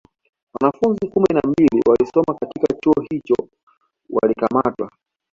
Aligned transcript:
Wanafunzi 0.53 1.07
kumi 1.07 1.27
na 1.33 1.41
mbili 1.45 1.81
walisoma 1.87 2.35
katika 2.39 2.75
Chuo 2.81 3.05
hicho 3.09 3.35
walikamatwa 4.09 4.91